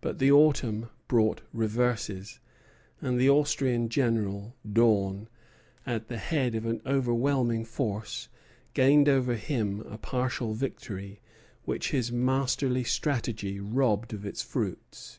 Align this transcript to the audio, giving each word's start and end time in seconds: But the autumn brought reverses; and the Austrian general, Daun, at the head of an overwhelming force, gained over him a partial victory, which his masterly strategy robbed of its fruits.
But 0.00 0.20
the 0.20 0.30
autumn 0.30 0.90
brought 1.08 1.40
reverses; 1.52 2.38
and 3.00 3.18
the 3.18 3.28
Austrian 3.28 3.88
general, 3.88 4.54
Daun, 4.64 5.26
at 5.84 6.06
the 6.06 6.18
head 6.18 6.54
of 6.54 6.66
an 6.66 6.80
overwhelming 6.86 7.64
force, 7.64 8.28
gained 8.74 9.08
over 9.08 9.34
him 9.34 9.80
a 9.80 9.98
partial 9.98 10.54
victory, 10.54 11.20
which 11.64 11.90
his 11.90 12.12
masterly 12.12 12.84
strategy 12.84 13.58
robbed 13.58 14.12
of 14.14 14.24
its 14.24 14.40
fruits. 14.40 15.18